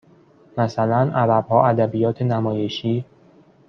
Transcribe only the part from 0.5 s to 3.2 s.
مثلاً عربها ادبیات نمایشی